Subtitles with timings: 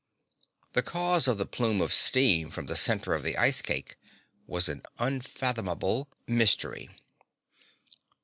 [0.73, 3.97] The cause of the plume of steam from the center of the ice cake
[4.47, 6.89] was an unfathomable mystery.